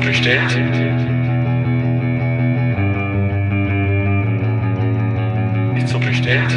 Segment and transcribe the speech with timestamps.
[0.00, 0.50] so bestellt?
[5.76, 6.50] Ist so bestellt?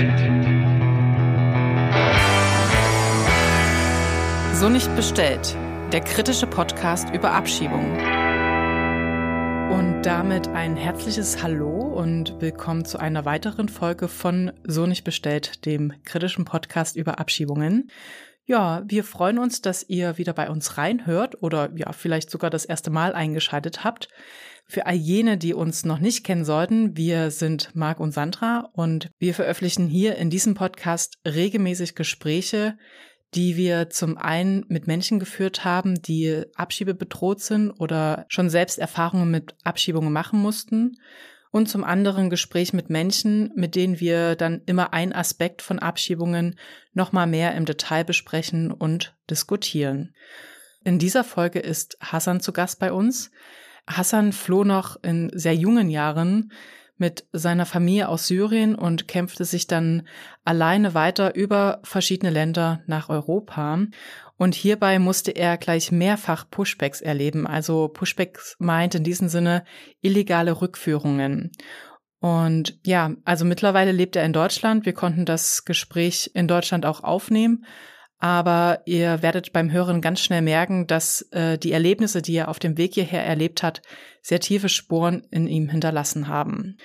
[4.54, 5.56] So nicht bestellt.
[5.92, 7.92] Der kritische Podcast über Abschiebungen.
[9.72, 15.66] Und damit ein herzliches Hallo und willkommen zu einer weiteren Folge von So nicht bestellt,
[15.66, 17.90] dem kritischen Podcast über Abschiebungen.
[18.46, 22.66] Ja, wir freuen uns, dass ihr wieder bei uns reinhört oder ja, vielleicht sogar das
[22.66, 24.10] erste Mal eingeschaltet habt.
[24.66, 29.10] Für all jene, die uns noch nicht kennen sollten, wir sind Marc und Sandra und
[29.18, 32.78] wir veröffentlichen hier in diesem Podcast regelmäßig Gespräche,
[33.34, 38.78] die wir zum einen mit Menschen geführt haben, die Abschiebe bedroht sind oder schon selbst
[38.78, 40.98] Erfahrungen mit Abschiebungen machen mussten
[41.54, 46.58] und zum anderen Gespräch mit Menschen, mit denen wir dann immer ein Aspekt von Abschiebungen
[46.94, 50.16] nochmal mehr im Detail besprechen und diskutieren.
[50.84, 53.30] In dieser Folge ist Hassan zu Gast bei uns.
[53.86, 56.52] Hassan floh noch in sehr jungen Jahren
[56.98, 60.08] mit seiner Familie aus Syrien und kämpfte sich dann
[60.44, 63.80] alleine weiter über verschiedene Länder nach Europa.
[64.38, 67.48] Und hierbei musste er gleich mehrfach Pushbacks erleben.
[67.48, 69.64] Also Pushbacks meint in diesem Sinne
[70.02, 71.52] illegale Rückführungen.
[72.20, 74.86] Und ja, also mittlerweile lebt er in Deutschland.
[74.86, 77.66] Wir konnten das Gespräch in Deutschland auch aufnehmen.
[78.24, 82.58] Aber ihr werdet beim Hören ganz schnell merken, dass äh, die Erlebnisse, die er auf
[82.58, 83.82] dem Weg hierher erlebt hat,
[84.22, 86.78] sehr tiefe Spuren in ihm hinterlassen haben.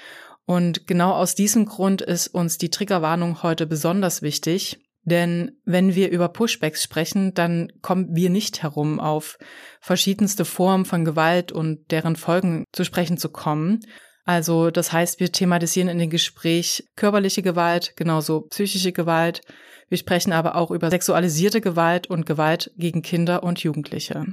[0.46, 4.80] Und genau aus diesem Grund ist uns die Triggerwarnung heute besonders wichtig.
[5.04, 9.38] Denn wenn wir über Pushbacks sprechen, dann kommen wir nicht herum, auf
[9.80, 13.78] verschiedenste Formen von Gewalt und deren Folgen zu sprechen zu kommen.
[14.28, 19.40] Also das heißt, wir thematisieren in dem Gespräch körperliche Gewalt, genauso psychische Gewalt.
[19.88, 24.26] Wir sprechen aber auch über sexualisierte Gewalt und Gewalt gegen Kinder und Jugendliche.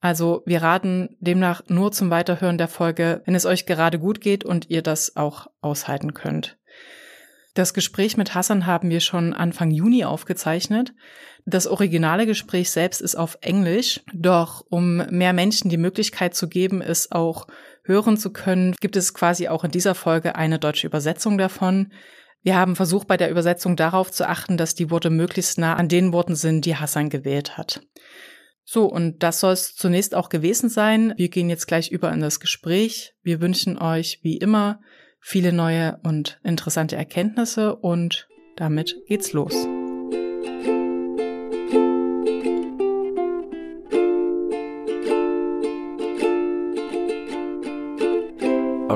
[0.00, 4.42] Also wir raten demnach nur zum Weiterhören der Folge, wenn es euch gerade gut geht
[4.42, 6.58] und ihr das auch aushalten könnt.
[7.54, 10.92] Das Gespräch mit Hassan haben wir schon Anfang Juni aufgezeichnet.
[11.46, 16.82] Das originale Gespräch selbst ist auf Englisch, doch um mehr Menschen die Möglichkeit zu geben,
[16.82, 17.46] es auch
[17.84, 21.92] hören zu können, gibt es quasi auch in dieser Folge eine deutsche Übersetzung davon.
[22.42, 25.88] Wir haben versucht, bei der Übersetzung darauf zu achten, dass die Worte möglichst nah an
[25.88, 27.80] den Worten sind, die Hassan gewählt hat.
[28.64, 31.12] So, und das soll es zunächst auch gewesen sein.
[31.16, 33.14] Wir gehen jetzt gleich über in das Gespräch.
[33.22, 34.80] Wir wünschen euch, wie immer,
[35.20, 39.54] viele neue und interessante Erkenntnisse und damit geht's los.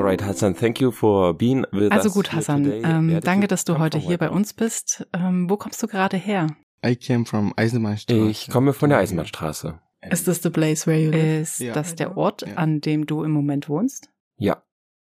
[0.09, 3.99] Alright, Hassan, thank you for being with also gut, Hassan, ähm, danke, dass du heute
[3.99, 5.07] hier bei uns bist.
[5.13, 6.47] Ähm, wo kommst du gerade her?
[6.83, 8.31] I came from Eisenbahnstraße.
[8.31, 9.79] Ich komme von der Eisenbahnstraße.
[10.09, 11.43] Ist das the place where you live?
[11.43, 14.09] Ist das der Ort, an dem du im Moment wohnst?
[14.39, 14.63] Ja,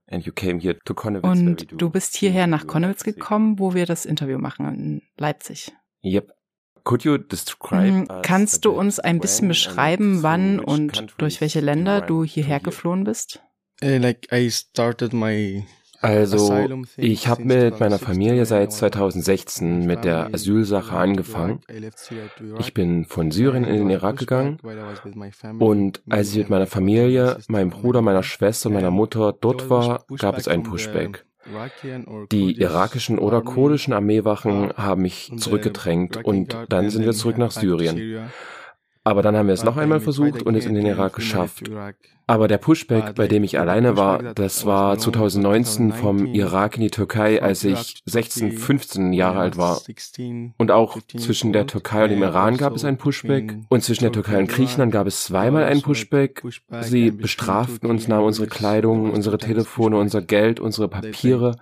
[0.07, 3.87] And you came here to Konnewitz, Und du bist hierher nach Konnewitz gekommen, wo wir
[3.87, 5.73] das Interview machen in Leipzig.
[6.05, 6.31] Yep.
[6.85, 8.09] Could you describe mhm.
[8.23, 13.41] Kannst du uns ein bisschen beschreiben, wann und durch welche Länder du hierher geflohen bist?
[13.83, 15.65] Uh, like I started my
[16.03, 21.61] also, ich habe mit meiner Familie seit 2016 mit der Asylsache angefangen.
[22.59, 24.59] Ich bin von Syrien in den Irak gegangen
[25.59, 30.05] und als ich mit meiner Familie, meinem Bruder, meiner Schwester und meiner Mutter dort war,
[30.17, 31.27] gab es einen Pushback.
[32.33, 38.31] Die irakischen oder kurdischen Armeewachen haben mich zurückgedrängt und dann sind wir zurück nach Syrien.
[39.03, 41.71] Aber dann haben wir es noch einmal versucht und es in den Irak geschafft.
[42.27, 46.91] Aber der Pushback, bei dem ich alleine war, das war 2019 vom Irak in die
[46.91, 49.81] Türkei, als ich 16, 15 Jahre alt war.
[50.59, 53.57] Und auch zwischen der Türkei und dem Iran gab es einen Pushback.
[53.69, 56.43] Und zwischen der Türkei und Griechenland gab es zweimal einen Pushback.
[56.83, 61.57] Sie bestraften uns, nahmen unsere Kleidung, unsere Telefone, unser Geld, unsere Papiere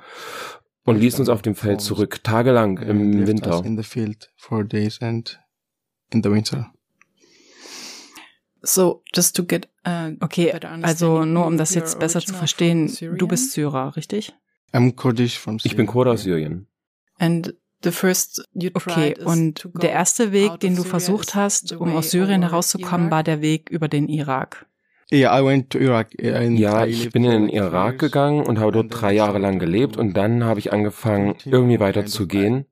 [0.85, 3.63] und ließen uns auf dem Feld zurück, tagelang im Winter.
[8.63, 10.53] So, just to get, uh, okay,
[10.83, 14.33] also nur um das jetzt besser zu verstehen, du bist Syrer, richtig?
[15.63, 16.67] Ich bin Kurd aus Syrien.
[17.19, 22.11] And the first you okay, und der erste Weg, den du versucht hast, um aus
[22.11, 24.67] Syrien herauszukommen, war der Weg über den Irak.
[25.11, 30.15] Ja, ich bin in den Irak gegangen und habe dort drei Jahre lang gelebt und
[30.15, 32.67] dann habe ich angefangen, irgendwie weiterzugehen.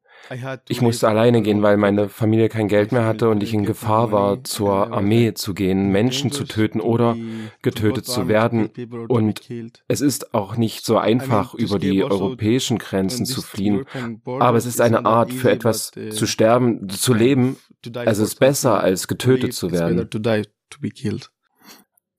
[0.69, 4.13] Ich musste alleine gehen, weil meine Familie kein Geld mehr hatte und ich in Gefahr
[4.13, 7.17] war, zur Armee zu gehen, Menschen zu töten oder
[7.63, 8.71] getötet zu werden.
[9.09, 9.41] Und
[9.89, 13.85] es ist auch nicht so einfach, über die europäischen Grenzen zu fliehen.
[14.25, 17.57] Aber es ist eine Art, für etwas zu sterben, zu leben.
[18.05, 20.09] Es ist besser, als getötet zu werden.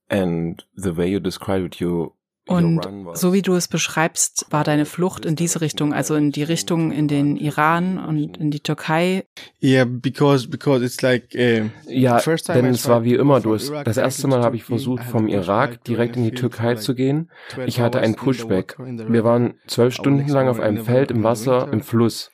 [0.10, 2.17] And the way you describe it, you
[2.48, 6.44] und so wie du es beschreibst, war deine Flucht in diese Richtung, also in die
[6.44, 9.26] Richtung in den Iran und in die Türkei.
[9.62, 13.40] Yeah, because because it's like uh, ja, denn es war wie immer.
[13.40, 17.30] Du, das erste Mal habe ich versucht, vom Irak direkt in die Türkei zu gehen.
[17.66, 18.78] Ich hatte einen Pushback.
[18.80, 22.32] Wir waren zwölf Stunden lang auf einem Feld im Wasser, im Fluss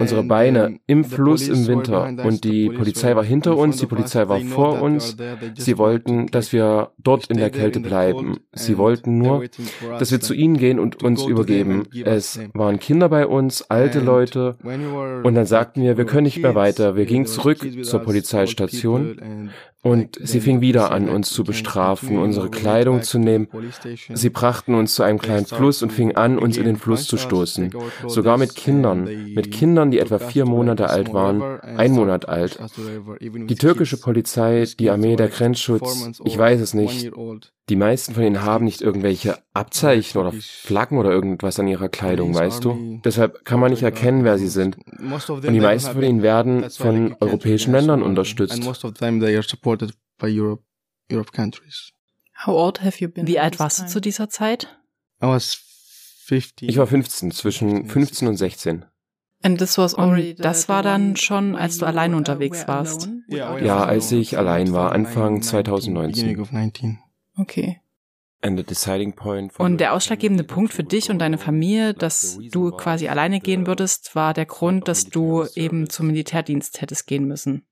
[0.00, 4.40] unsere Beine im Fluss im Winter und die Polizei war hinter uns, die Polizei war
[4.40, 5.16] vor uns.
[5.56, 8.38] Sie wollten, dass wir dort in der Kälte bleiben.
[8.52, 9.44] Sie wollten nur,
[9.98, 11.84] dass wir zu ihnen gehen und uns übergeben.
[12.04, 14.56] Es waren Kinder bei uns, alte Leute
[15.22, 16.96] und dann sagten wir, wir können nicht mehr weiter.
[16.96, 19.50] Wir gingen zurück zur Polizeistation
[19.82, 23.48] und sie fing wieder an, uns zu bestrafen, unsere Kleidung zu nehmen.
[24.12, 27.16] Sie brachten uns zu einem kleinen Fluss und fingen an, uns in den Fluss zu
[27.16, 27.72] stoßen.
[28.06, 32.58] Sogar mit Kindern, mit Kindern, die etwa vier Monate alt waren, ein Monat alt.
[33.20, 37.12] Die türkische Polizei, die Armee, der Grenzschutz, ich weiß es nicht.
[37.68, 42.32] Die meisten von ihnen haben nicht irgendwelche Abzeichen oder Flaggen oder irgendwas an ihrer Kleidung,
[42.32, 43.00] weißt du?
[43.04, 44.78] Deshalb kann man nicht erkennen, wer sie sind.
[44.78, 48.62] Und die meisten von ihnen werden von europäischen Ländern unterstützt.
[48.62, 48.68] Wie
[53.38, 54.78] alt warst du zu dieser Zeit?
[56.60, 58.84] Ich war 15, zwischen 15 und 16.
[59.42, 63.08] Und das war dann schon, als du allein unterwegs warst?
[63.28, 67.02] Ja, als ich allein war, Anfang 2019.
[67.36, 67.80] Okay.
[69.58, 74.14] Und der ausschlaggebende Punkt für dich und deine Familie, dass du quasi alleine gehen würdest,
[74.14, 77.66] war der Grund, dass du eben zum Militärdienst hättest gehen müssen.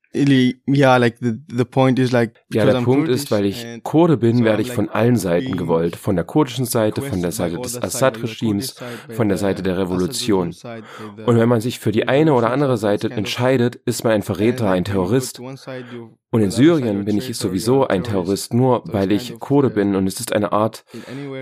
[0.65, 4.45] Ja, like the, the point is like ja, der Punkt ist, weil ich Kurde bin,
[4.45, 5.97] werde ich von allen Seiten gewollt.
[5.97, 8.75] Von der kurdischen Seite, von der Seite des Assad-Regimes,
[9.09, 10.55] von der Seite der Revolution.
[11.25, 14.71] Und wenn man sich für die eine oder andere Seite entscheidet, ist man ein Verräter,
[14.71, 15.41] ein Terrorist.
[16.35, 19.95] Und in Syrien bin ich sowieso ein Terrorist, nur weil ich Kurde bin.
[19.95, 20.83] Und es ist eine Art,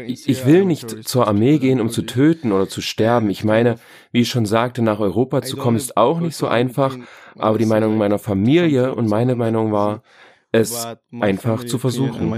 [0.06, 3.32] ich will nicht zur Armee gehen, um zu töten oder zu sterben.
[3.32, 3.80] Ich meine,
[4.12, 6.96] wie ich schon sagte, nach Europa zu kommen ist auch nicht so einfach.
[7.40, 10.04] Aber die Meinung meiner Familie und meine Meinung war,
[10.52, 10.86] es
[11.20, 12.30] einfach zu versuchen.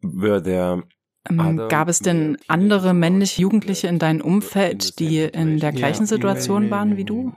[0.00, 0.82] Were there
[1.30, 6.70] ähm, gab es denn andere männliche Jugendliche in deinem Umfeld, die in der gleichen Situation
[6.70, 7.32] waren wie du?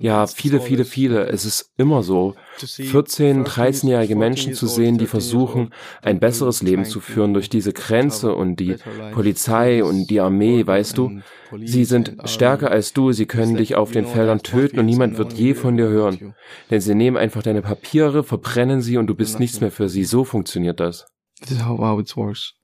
[0.00, 1.26] Ja, viele, viele, viele.
[1.26, 2.34] Es ist immer so.
[2.58, 5.70] 14, 13-jährige Menschen zu sehen, die versuchen,
[6.02, 8.76] ein besseres Leben zu führen durch diese Grenze und die
[9.12, 11.20] Polizei und die Armee, weißt du?
[11.64, 15.34] Sie sind stärker als du, sie können dich auf den Feldern töten und niemand wird
[15.34, 16.34] je von dir hören.
[16.70, 20.04] Denn sie nehmen einfach deine Papiere, verbrennen sie und du bist nichts mehr für sie.
[20.04, 21.06] So funktioniert das.
[21.40, 22.54] This is how it works.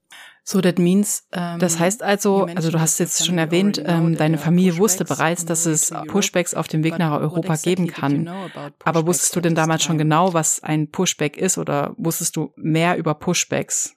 [0.45, 4.39] So that means, ähm, das heißt also, also du hast jetzt schon erwähnt, ähm, deine
[4.39, 8.29] Familie wusste bereits, dass es Pushbacks auf dem Weg nach Europa geben kann.
[8.85, 12.97] Aber wusstest du denn damals schon genau, was ein Pushback ist oder wusstest du mehr
[12.97, 13.95] über Pushbacks?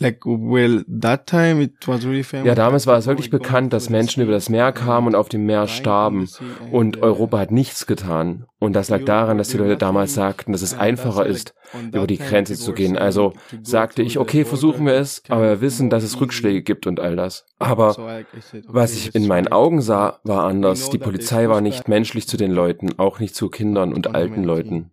[0.00, 2.46] Like, well, that time it was really famous.
[2.46, 5.44] Ja, damals war es wirklich bekannt, dass Menschen über das Meer kamen und auf dem
[5.44, 6.26] Meer starben.
[6.72, 8.46] Und Europa hat nichts getan.
[8.58, 11.54] Und das lag daran, dass die Leute damals sagten, dass es einfacher ist,
[11.92, 12.96] über die Grenze zu gehen.
[12.96, 16.98] Also sagte ich, okay, versuchen wir es, aber wir wissen, dass es Rückschläge gibt und
[16.98, 17.44] all das.
[17.58, 18.24] Aber
[18.66, 20.88] was ich in meinen Augen sah, war anders.
[20.88, 24.92] Die Polizei war nicht menschlich zu den Leuten, auch nicht zu Kindern und alten Leuten.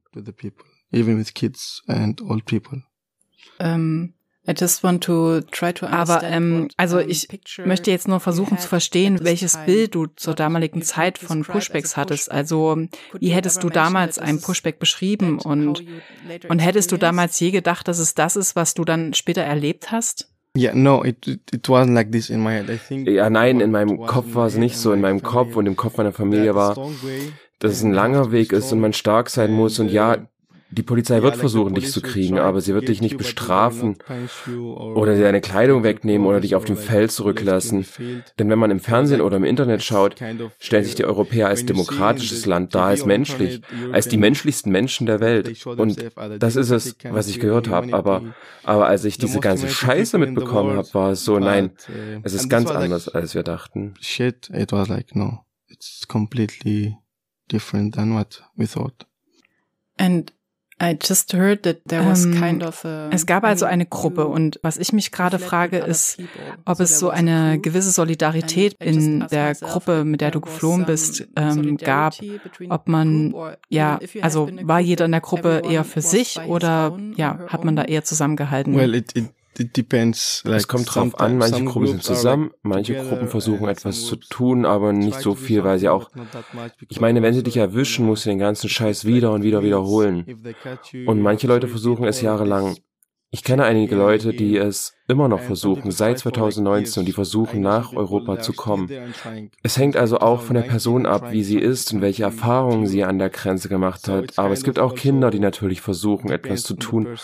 [3.59, 4.13] Ähm,
[4.49, 7.27] I just want to try to Aber ähm, also ich
[7.65, 12.31] möchte jetzt nur versuchen zu verstehen, welches Bild du zur damaligen Zeit von Pushbacks hattest.
[12.31, 12.77] Also
[13.19, 15.83] wie hättest du damals ein Pushback beschrieben und
[16.47, 19.91] und hättest du damals je gedacht, dass es das ist, was du dann später erlebt
[19.91, 20.29] hast?
[20.57, 22.69] Yeah, no, it, it wasn't like this in my head.
[22.69, 24.91] I think ja, nein, in meinem Kopf war es nicht so.
[24.91, 26.75] In meinem Kopf und im Kopf meiner Familie war,
[27.59, 30.17] dass es ein langer Weg ist und man stark sein muss und ja,
[30.69, 33.97] die Polizei wird versuchen, dich zu kriegen, aber sie wird dich nicht bestrafen
[34.95, 37.85] oder dir deine Kleidung wegnehmen oder dich auf dem Feld zurücklassen.
[38.37, 40.15] Denn wenn man im Fernsehen oder im Internet schaut,
[40.59, 43.61] stellen sich die Europäer als demokratisches Land dar, als menschlich,
[43.93, 45.65] als die menschlichsten Menschen der Welt.
[45.65, 46.03] Und
[46.39, 47.93] das ist es, was ich gehört habe.
[47.93, 48.23] Aber,
[48.63, 51.71] aber als ich diese ganze Scheiße mitbekommen habe, war es so, nein,
[52.23, 53.93] es ist ganz anders, als wir dachten.
[54.01, 56.97] Shit, it was like, no, it's completely
[57.49, 59.05] different than what we thought.
[59.97, 60.31] And
[60.79, 64.27] I just heard that there was ähm, kind of a es gab also eine Gruppe
[64.27, 66.19] und was ich mich gerade frage ist,
[66.65, 71.77] ob es so eine gewisse Solidarität in der Gruppe, mit der du geflohen bist, ähm,
[71.77, 72.13] gab,
[72.69, 73.33] ob man,
[73.69, 77.83] ja, also war jeder in der Gruppe eher für sich oder ja, hat man da
[77.83, 78.75] eher zusammengehalten?
[78.75, 79.36] Well, it, it
[80.45, 84.93] Es kommt drauf an, manche Gruppen sind zusammen, manche Gruppen versuchen etwas zu tun, aber
[84.93, 86.09] nicht so viel, weil sie auch,
[86.87, 90.25] ich meine, wenn sie dich erwischen, musst du den ganzen Scheiß wieder und wieder wiederholen.
[91.05, 92.77] Und manche Leute versuchen es jahrelang.
[93.29, 97.91] Ich kenne einige Leute, die es immer noch versuchen, seit 2019, und die versuchen, nach
[97.93, 98.89] Europa zu kommen.
[99.63, 103.03] Es hängt also auch von der Person ab, wie sie ist und welche Erfahrungen sie
[103.03, 104.39] an der Grenze gemacht hat.
[104.39, 107.17] Aber es gibt auch Kinder, die natürlich versuchen, etwas zu tun.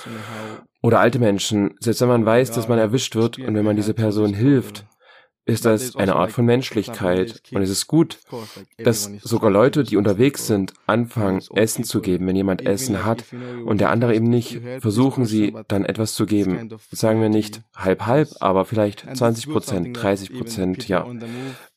[0.81, 3.93] Oder alte Menschen, selbst wenn man weiß, dass man erwischt wird und wenn man diese
[3.93, 4.85] Person hilft,
[5.45, 7.41] ist das eine Art von Menschlichkeit.
[7.53, 8.19] Und es ist gut,
[8.77, 13.25] dass sogar Leute, die unterwegs sind, anfangen, Essen zu geben, wenn jemand Essen hat
[13.65, 16.69] und der andere eben nicht, versuchen sie dann etwas zu geben.
[16.91, 21.07] Sagen wir nicht halb halb, aber vielleicht 20 Prozent, 30 Prozent, ja.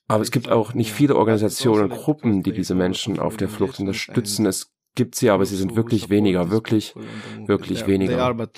[0.09, 3.81] Aber es gibt auch nicht viele Organisationen und Gruppen, die diese Menschen auf der Flucht
[3.81, 4.47] unterstützen.
[4.47, 6.95] Es gibt sie, aber sie sind wirklich weniger, wirklich,
[7.47, 8.49] wirklich weniger.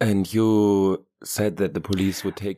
[0.00, 0.98] And you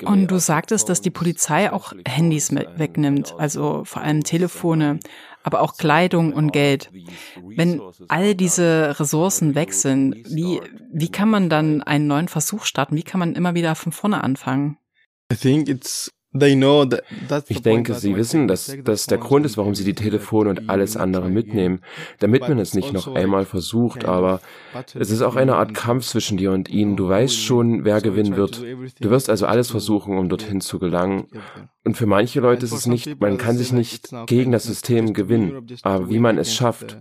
[0.05, 5.01] und du sagtest, dass die Polizei auch Handys wegnimmt, also vor allem Telefone,
[5.43, 6.91] aber auch Kleidung und Geld.
[7.57, 10.61] Wenn all diese Ressourcen weg sind, wie,
[10.93, 12.97] wie kann man dann einen neuen Versuch starten?
[12.97, 14.79] Wie kann man immer wieder von vorne anfangen?
[15.33, 16.14] I think it's
[17.49, 20.97] ich denke, Sie wissen, dass das der Grund ist, warum Sie die Telefone und alles
[20.97, 21.81] andere mitnehmen,
[22.19, 24.41] damit man es nicht noch einmal versucht, aber
[24.95, 26.97] es ist auch eine Art Kampf zwischen dir und ihnen.
[26.97, 28.63] Du weißt schon, wer gewinnen wird.
[29.01, 31.29] Du wirst also alles versuchen, um dorthin zu gelangen.
[31.85, 35.67] Und für manche Leute ist es nicht, man kann sich nicht gegen das System gewinnen,
[35.83, 36.99] aber wie man es schafft.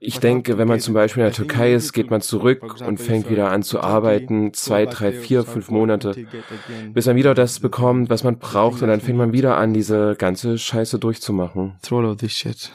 [0.00, 3.30] Ich denke, wenn man zum Beispiel in der Türkei ist, geht man zurück und fängt
[3.30, 6.14] wieder an zu arbeiten, zwei, drei, vier, fünf Monate,
[6.92, 10.14] bis man wieder das bekommt, was man braucht und dann fängt man wieder an, diese
[10.16, 11.78] ganze Scheiße durchzumachen.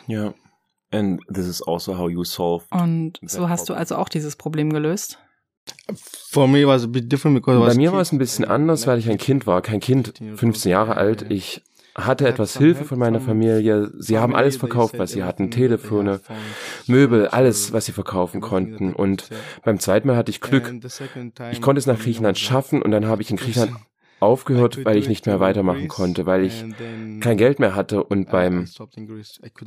[0.07, 0.33] Ja.
[0.89, 4.71] And this is also how you solve und so hast du also auch dieses Problem
[4.71, 5.19] gelöst?
[7.67, 10.72] Bei mir war es ein bisschen anders, weil ich ein Kind war, kein Kind, 15
[10.72, 11.25] Jahre alt.
[11.29, 11.62] Ich
[11.96, 13.91] hatte etwas Hilfe von meiner Familie.
[13.98, 15.50] Sie haben alles verkauft, was sie hatten.
[15.50, 16.20] Telefone,
[16.86, 18.94] Möbel, alles, was sie verkaufen konnten.
[18.94, 19.29] Und
[19.63, 20.72] beim zweiten Mal hatte ich Glück.
[21.51, 23.72] Ich konnte es nach Griechenland schaffen und dann habe ich in Griechenland
[24.19, 26.65] aufgehört, weil ich nicht mehr weitermachen konnte, weil ich
[27.21, 28.03] kein Geld mehr hatte.
[28.03, 28.67] Und beim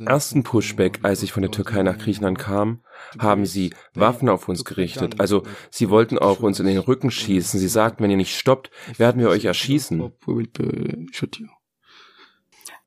[0.05, 2.81] ersten Pushback, als ich von der Türkei nach Griechenland kam,
[3.19, 5.19] haben sie Waffen auf uns gerichtet.
[5.19, 7.59] Also sie wollten auch uns in den Rücken schießen.
[7.59, 10.11] Sie sagten, wenn ihr nicht stoppt, werden wir euch erschießen.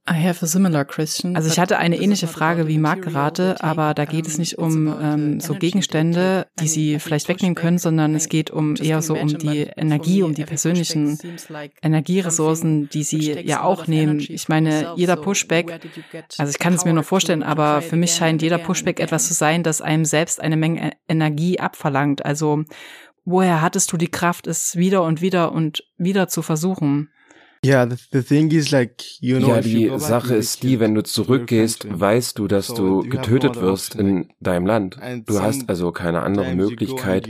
[0.06, 1.34] I have a similar question.
[1.34, 4.94] Also ich hatte eine ähnliche Frage wie Marc gerade, aber da geht es nicht um
[5.00, 9.38] ähm, so Gegenstände, die sie vielleicht wegnehmen können, sondern es geht um eher so um
[9.38, 11.18] die Energie, um die persönlichen
[11.82, 14.20] Energieressourcen, die sie ja auch nehmen.
[14.20, 15.80] Ich meine, jeder Pushback,
[16.36, 19.32] also ich kann es mir nur vorstellen, aber für mich scheint jeder Pushback etwas zu
[19.32, 22.26] sein, das einem selbst eine Menge Energie abverlangt.
[22.26, 22.64] Also
[23.24, 27.08] woher hattest du die Kraft, es wieder und wieder und wieder zu versuchen?
[27.64, 34.28] Ja, die Sache ist die, wenn du zurückgehst, weißt du, dass du getötet wirst in
[34.40, 34.98] deinem Land.
[35.26, 37.28] Du hast also keine andere Möglichkeit.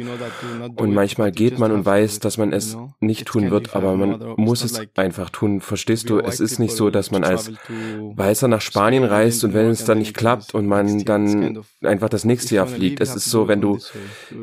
[0.77, 4.65] Und manchmal geht man und weiß, dass man es nicht tun wird, aber man muss
[4.65, 5.61] es einfach tun.
[5.61, 6.19] Verstehst du?
[6.19, 7.53] Es ist nicht so, dass man als
[7.99, 12.25] Weißer nach Spanien reist und wenn es dann nicht klappt und man dann einfach das
[12.25, 13.01] nächste Jahr fliegt.
[13.01, 13.79] Es ist so, wenn du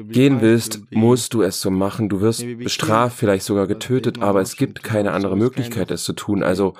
[0.09, 2.07] gehen willst, musst du es so machen.
[2.07, 5.80] Du wirst bestraft, vielleicht sogar getötet, aber es gibt keine andere Möglichkeit.
[5.81, 6.43] Möglichkeit, es zu tun.
[6.43, 6.73] Also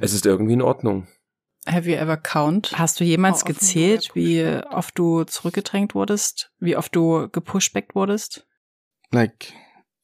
[0.00, 1.06] es ist irgendwie in Ordnung.
[1.66, 2.72] Have you ever count?
[2.76, 6.50] Hast du jemals gezählt, wie oft du zurückgedrängt wurdest?
[6.58, 8.46] Wie oft du gepushbackt wurdest?
[9.10, 9.52] Like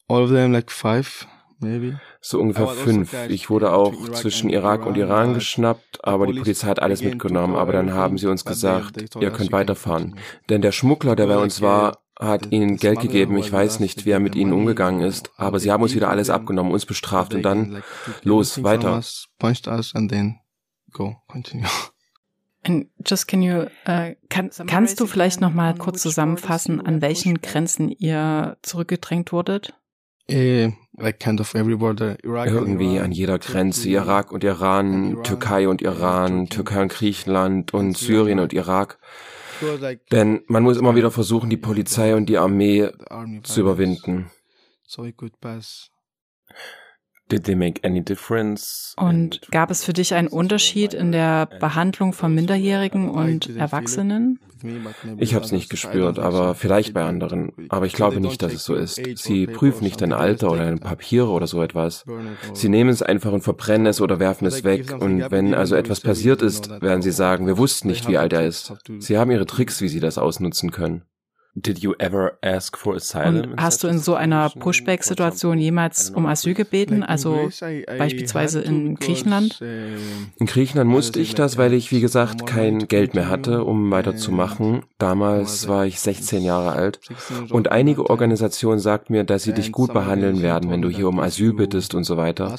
[0.09, 1.27] all of them, like five.
[1.63, 2.01] Maybe.
[2.23, 3.15] So ungefähr fünf.
[3.29, 7.55] Ich wurde auch zwischen Irak und Iran geschnappt, aber die Polizei hat alles mitgenommen.
[7.55, 10.17] Aber dann haben sie uns gesagt, ihr könnt weiterfahren.
[10.49, 13.37] Denn der Schmuggler, der bei uns war, hat ihnen Geld gegeben.
[13.39, 16.31] Ich weiß nicht, wie er mit ihnen umgegangen ist, aber sie haben uns wieder alles
[16.31, 17.83] abgenommen, uns bestraft und dann
[18.23, 19.03] los, weiter.
[22.63, 27.41] And just can you, uh, kann, kannst du vielleicht noch mal kurz zusammenfassen, an welchen
[27.41, 29.73] Grenzen ihr zurückgedrängt wurdet?
[30.29, 30.71] Eh,
[32.47, 38.39] Irgendwie an jeder Grenze, Irak und Iran, Türkei und Iran, Türkei und Griechenland und Syrien
[38.39, 38.99] und Irak.
[40.11, 42.91] Denn man muss immer wieder versuchen, die Polizei und die Armee
[43.43, 44.31] zu überwinden.
[47.31, 48.95] Did they make any difference?
[48.97, 54.41] Und gab es für dich einen Unterschied in der Behandlung von Minderjährigen und Erwachsenen?
[55.17, 57.53] Ich habe es nicht gespürt, aber vielleicht bei anderen.
[57.69, 59.01] Aber ich glaube nicht, dass es so ist.
[59.15, 62.05] Sie prüfen nicht dein Alter oder deine Papiere oder so etwas.
[62.53, 64.93] Sie nehmen es einfach und verbrennen es oder werfen es weg.
[64.99, 68.47] Und wenn also etwas passiert ist, werden sie sagen, wir wussten nicht, wie alt er
[68.47, 68.75] ist.
[68.99, 71.05] Sie haben ihre Tricks, wie sie das ausnutzen können.
[71.57, 73.53] Did you ever ask for asylum?
[73.53, 77.51] Und hast du in so einer Pushback-Situation jemals um Asyl gebeten, also
[77.99, 79.61] beispielsweise in Griechenland?
[79.61, 84.85] In Griechenland musste ich das, weil ich, wie gesagt, kein Geld mehr hatte, um weiterzumachen.
[84.99, 87.01] Damals war ich 16 Jahre alt
[87.51, 91.19] und einige Organisationen sagten mir, dass sie dich gut behandeln werden, wenn du hier um
[91.19, 92.55] Asyl bittest und so weiter.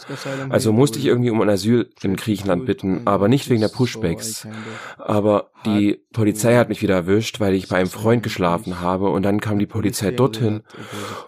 [0.49, 4.45] Also musste ich irgendwie um ein Asyl in Griechenland bitten, aber nicht wegen der Pushbacks.
[4.97, 9.23] Aber die Polizei hat mich wieder erwischt, weil ich bei einem Freund geschlafen habe und
[9.23, 10.61] dann kam die Polizei dorthin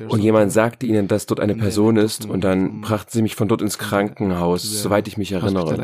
[0.07, 3.47] und jemand sagte ihnen, dass dort eine Person ist und dann brachten sie mich von
[3.47, 5.77] dort ins Krankenhaus, soweit ich mich erinnere.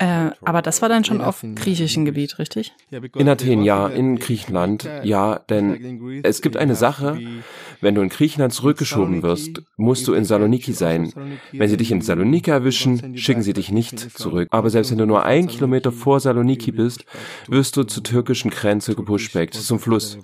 [0.00, 2.72] Äh, aber das war dann schon auf griechischem Gebiet, richtig?
[2.90, 7.18] In Athen, ja, in Griechenland, ja, denn es gibt eine Sache,
[7.80, 11.12] wenn du in Griechenland zurückgeschoben wirst, musst du in Saloniki sein.
[11.52, 14.48] Wenn sie dich in Saloniki erwischen, schicken sie dich nicht zurück.
[14.50, 17.04] Aber selbst wenn du nur ein Kilometer vor Saloniki bist,
[17.48, 20.18] wirst du zur türkischen Grenze gepushbackt, zum Fluss.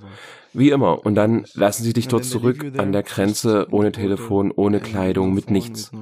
[0.59, 1.07] Wie immer.
[1.07, 5.51] Und dann lassen sie dich dort zurück an der Grenze, ohne Telefon, ohne Kleidung, mit
[5.51, 5.93] nichts.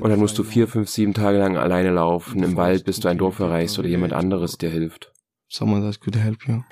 [0.00, 3.08] Und dann musst du vier, fünf, sieben Tage lang alleine laufen, im Wald, bis du
[3.08, 5.12] ein Dorf erreichst oder jemand anderes dir hilft.
[5.48, 6.62] Someone that could help you.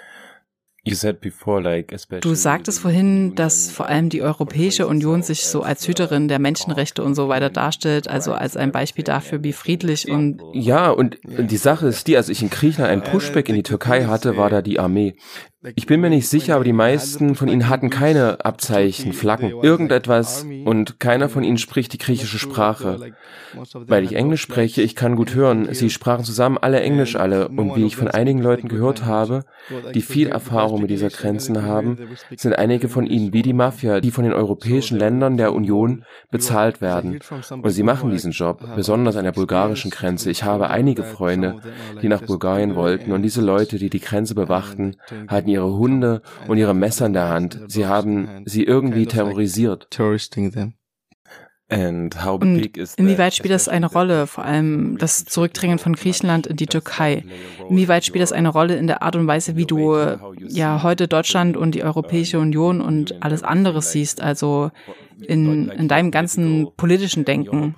[2.20, 7.02] Du sagtest vorhin, dass vor allem die Europäische Union sich so als Hüterin der Menschenrechte
[7.02, 11.56] und so weiter darstellt, also als ein Beispiel dafür, wie friedlich und ja, und die
[11.56, 14.62] Sache ist die, als ich in Griechenland ein Pushback in die Türkei hatte, war da
[14.62, 15.14] die Armee.
[15.74, 20.46] Ich bin mir nicht sicher, aber die meisten von ihnen hatten keine Abzeichen, Flaggen, irgendetwas
[20.64, 23.12] und keiner von ihnen spricht die griechische Sprache.
[23.74, 25.74] Weil ich Englisch spreche, ich kann gut hören.
[25.74, 29.46] Sie sprachen zusammen alle Englisch alle und wie ich von einigen Leuten gehört habe,
[29.94, 31.98] die viel Erfahrung mit dieser Grenzen haben,
[32.36, 36.80] sind einige von ihnen wie die Mafia, die von den europäischen Ländern der Union bezahlt
[36.80, 37.18] werden.
[37.50, 40.30] Und sie machen diesen Job, besonders an der bulgarischen Grenze.
[40.30, 41.56] Ich habe einige Freunde,
[42.00, 44.94] die nach Bulgarien wollten und diese Leute, die die Grenze bewachten,
[45.26, 47.60] hatten hatten ihre Hunde und ihre Messer in der Hand.
[47.68, 49.88] Sie haben sie irgendwie terrorisiert.
[51.70, 57.24] Und inwieweit spielt das eine Rolle, vor allem das Zurückdrängen von Griechenland in die Türkei?
[57.68, 59.94] Inwieweit spielt das eine Rolle in der Art und Weise, wie du
[60.48, 64.22] ja heute Deutschland und die Europäische Union und alles andere siehst?
[64.22, 64.70] Also
[65.20, 67.74] in, in deinem ganzen politischen Denken?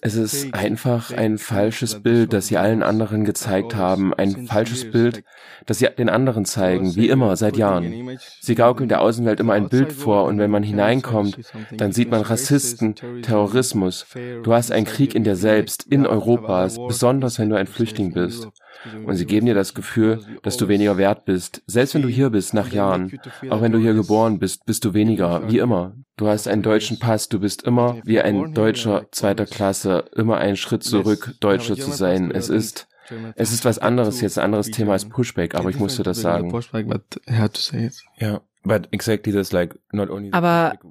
[0.00, 5.24] Es ist einfach ein falsches Bild, das sie allen anderen gezeigt haben, ein falsches Bild,
[5.66, 8.18] das sie den anderen zeigen, wie immer, seit Jahren.
[8.40, 11.38] Sie gaukeln der Außenwelt immer ein Bild vor und wenn man hineinkommt,
[11.76, 14.06] dann sieht man Rassisten, Terrorismus.
[14.42, 18.48] Du hast einen Krieg in dir selbst, in Europas, besonders wenn du ein Flüchtling bist.
[19.04, 22.30] Und sie geben dir das Gefühl, dass du weniger wert bist, selbst wenn du hier
[22.30, 23.18] bist nach Jahren.
[23.50, 25.94] Auch wenn du hier geboren bist, bist du weniger, wie immer.
[26.16, 30.56] Du hast einen deutschen Pass, du bist immer wie ein Deutscher zweiter Klasse, immer einen
[30.56, 32.30] Schritt zurück, Deutscher zu sein.
[32.30, 32.86] Es ist
[33.34, 36.50] es ist was anderes jetzt, ein anderes Thema als Pushback, aber ich musste das sagen.
[38.18, 38.40] Ja.
[38.62, 38.82] Aber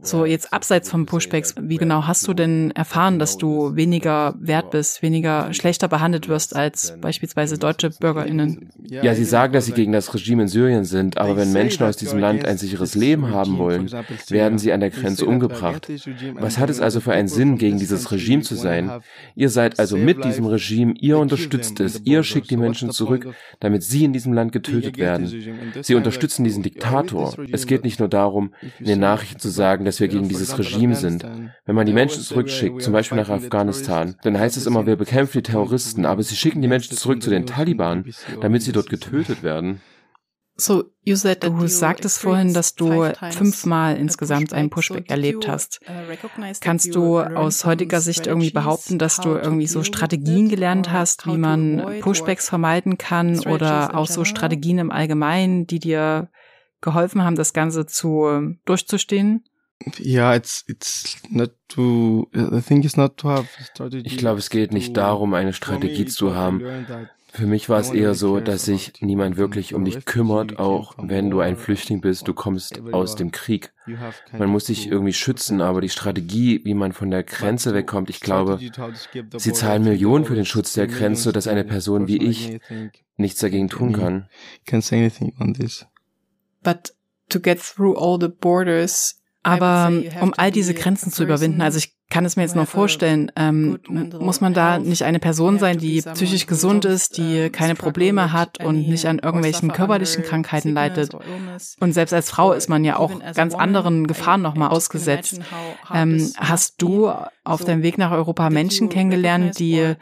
[0.02, 4.72] so jetzt abseits vom Pushbacks, wie genau hast du denn erfahren, dass du weniger wert
[4.72, 8.72] bist, weniger schlechter behandelt wirst als beispielsweise deutsche BürgerInnen?
[8.88, 11.96] Ja, sie sagen, dass sie gegen das Regime in Syrien sind, aber wenn Menschen aus
[11.96, 13.88] diesem Land ein sicheres Leben haben wollen,
[14.30, 15.92] werden sie an der Grenze umgebracht.
[16.34, 18.90] Was hat es also für einen Sinn, gegen dieses Regime zu sein?
[19.36, 23.28] Ihr seid also mit diesem Regime, ihr unterstützt es, ihr schickt die Menschen zurück,
[23.60, 25.32] damit sie in diesem Land getötet werden.
[25.82, 27.36] Sie unterstützen diesen Diktator.
[27.60, 30.96] Es geht nicht nur darum, in den Nachrichten zu sagen, dass wir gegen dieses Regime
[30.96, 31.26] sind.
[31.66, 35.40] Wenn man die Menschen zurückschickt, zum Beispiel nach Afghanistan, dann heißt es immer, wir bekämpfen
[35.40, 38.06] die Terroristen, aber sie schicken die Menschen zurück zu den Taliban,
[38.42, 39.82] damit sie dort getötet werden.
[40.60, 45.80] So, you said du sagtest vorhin, dass du fünfmal insgesamt einen Pushback erlebt hast.
[45.88, 51.26] Uh, Kannst du aus heutiger Sicht irgendwie behaupten, dass du irgendwie so Strategien gelernt hast,
[51.28, 56.30] wie man Pushbacks vermeiden kann oder auch so Strategien im Allgemeinen, die dir
[56.82, 59.44] geholfen haben, das Ganze zu durchzustehen?
[59.98, 62.28] Ja, it's it's not to.
[62.36, 64.06] I think it's not to have strategy.
[64.06, 66.62] Ich glaube, es geht nicht darum, eine Strategie zu haben.
[67.32, 71.30] Für mich war es eher so, dass sich niemand wirklich um dich kümmert, auch wenn
[71.30, 73.72] du ein Flüchtling bist, du kommst aus dem Krieg.
[74.36, 78.20] Man muss sich irgendwie schützen, aber die Strategie, wie man von der Grenze wegkommt, ich
[78.20, 78.58] glaube,
[79.38, 82.60] sie zahlen Millionen für den Schutz der Grenze, dass eine Person wie ich
[83.16, 84.28] nichts dagegen tun kann.
[86.64, 86.92] But
[87.30, 89.92] to get through all the borders, aber
[90.22, 93.80] um all diese Grenzen zu überwinden, also ich kann es mir jetzt nur vorstellen, ähm,
[93.88, 98.64] muss man da nicht eine Person sein, die psychisch gesund ist, die keine Probleme hat
[98.64, 101.12] und nicht an irgendwelchen körperlichen Krankheiten leidet.
[101.80, 105.40] Und selbst als Frau ist man ja auch ganz anderen Gefahren nochmal ausgesetzt.
[105.94, 107.12] Ähm, hast du
[107.44, 109.94] auf deinem Weg nach Europa Menschen kennengelernt, die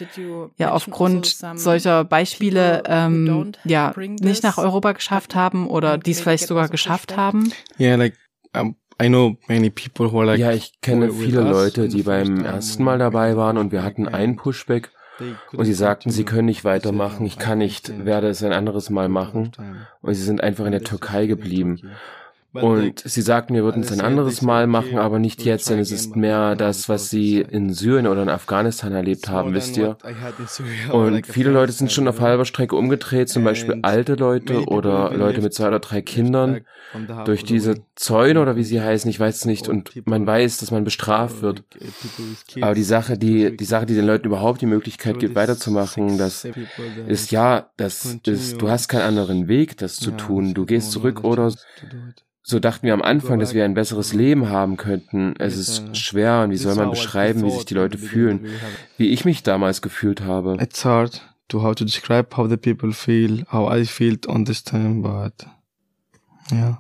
[0.58, 6.48] ja aufgrund solcher Beispiele ähm, ja nicht nach Europa geschafft haben oder die es vielleicht
[6.48, 7.52] sogar geschafft haben?
[7.80, 8.16] Yeah, like
[8.56, 8.76] um
[10.40, 14.36] ja, ich kenne viele Leute, die beim ersten Mal dabei waren und wir hatten ein
[14.38, 14.92] Pushback
[15.54, 19.10] und sie sagten, sie können nicht weitermachen, ich kann nicht, werde es ein anderes Mal
[19.10, 19.52] machen.
[20.02, 21.80] und sie sind einfach in der Türkei geblieben.
[22.54, 25.92] Und sie sagten, wir würden es ein anderes Mal machen, aber nicht jetzt, denn es
[25.92, 29.98] ist mehr das, was sie in Syrien oder in Afghanistan erlebt haben, wisst ihr.
[30.92, 35.42] Und viele Leute sind schon auf halber Strecke umgedreht, zum Beispiel alte Leute oder Leute
[35.42, 36.62] mit zwei oder drei Kindern,
[37.26, 39.68] durch diese Zäune oder wie sie heißen, ich weiß es nicht.
[39.68, 41.64] Und man weiß, dass man bestraft wird.
[42.62, 46.48] Aber die Sache, die, die Sache, die den Leuten überhaupt die Möglichkeit gibt, weiterzumachen, das
[47.08, 50.54] ist ja, das ist, du hast keinen anderen Weg, das zu tun.
[50.54, 51.52] Du gehst zurück oder
[52.50, 55.36] so dachten wir am Anfang, dass wir ein besseres Leben haben könnten.
[55.38, 58.48] Es ist schwer und wie soll man beschreiben, wie sich die Leute fühlen,
[58.96, 60.56] wie ich mich damals gefühlt habe.
[60.62, 64.64] It's hard to how to describe how the people feel, how I felt on this
[64.64, 65.46] time, but
[66.50, 66.78] yeah.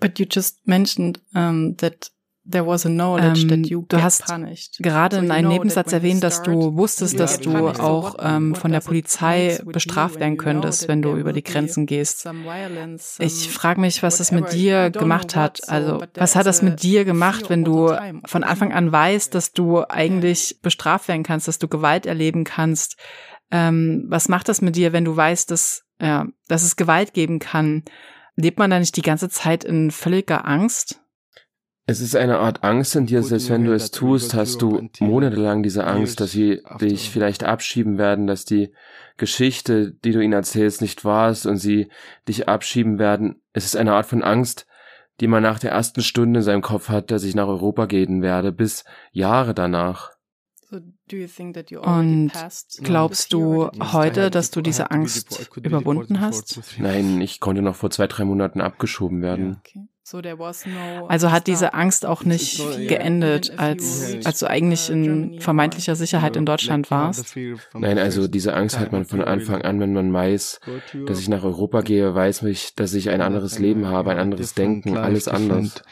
[0.00, 2.10] But you just mentioned um, that
[2.48, 4.78] There was a knowledge ähm, that you du hast punished.
[4.80, 9.58] gerade in einem Nebensatz erwähnt, dass du wusstest, dass du auch ähm, von der Polizei
[9.64, 12.28] bestraft werden könntest, wenn du über die Grenzen gehst.
[13.18, 15.68] Ich frage mich, was das mit dir gemacht hat.
[15.68, 17.92] Also, was hat das mit dir gemacht, wenn du
[18.26, 22.96] von Anfang an weißt, dass du eigentlich bestraft werden kannst, dass du Gewalt erleben kannst?
[23.50, 27.38] Ähm, was macht das mit dir, wenn du weißt, dass, ja, dass es Gewalt geben
[27.38, 27.84] kann?
[28.36, 31.00] Lebt man da nicht die ganze Zeit in völliger Angst?
[31.88, 35.62] Es ist eine Art Angst in dir, selbst wenn du es tust, hast du monatelang
[35.62, 38.72] diese Angst, dass sie dich vielleicht abschieben werden, dass die
[39.16, 41.88] Geschichte, die du ihnen erzählst, nicht wahr ist und sie
[42.26, 43.40] dich abschieben werden.
[43.52, 44.66] Es ist eine Art von Angst,
[45.20, 48.20] die man nach der ersten Stunde in seinem Kopf hat, dass ich nach Europa gehen
[48.20, 50.10] werde, bis Jahre danach.
[50.70, 52.32] Und
[52.82, 56.60] glaubst du heute, dass du diese Angst überwunden hast?
[56.78, 59.62] Nein, ich konnte noch vor zwei, drei Monaten abgeschoben werden.
[61.08, 66.46] Also hat diese Angst auch nicht geendet, als, als du eigentlich in vermeintlicher Sicherheit in
[66.46, 67.36] Deutschland warst?
[67.74, 70.60] Nein, also diese Angst hat man von Anfang an, wenn man weiß,
[71.06, 74.54] dass ich nach Europa gehe, weiß mich, dass ich ein anderes Leben habe, ein anderes
[74.54, 75.82] Denken, alles anders.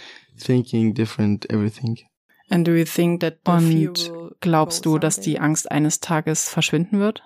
[2.48, 7.22] Und glaubst du, dass die Angst eines Tages verschwinden wird?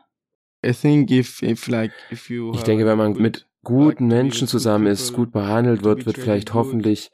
[0.63, 7.11] Ich denke, wenn man mit guten Menschen zusammen ist, gut behandelt wird, wird vielleicht hoffentlich